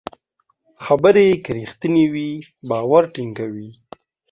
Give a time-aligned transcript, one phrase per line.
[0.83, 2.31] خبرې که رښتینې وي،
[2.69, 3.71] باور ټینګوي.